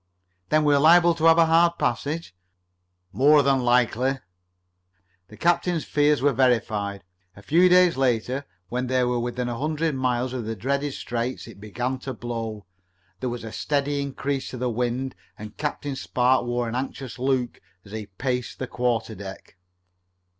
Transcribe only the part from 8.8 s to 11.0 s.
they were within a hundred miles of the dreaded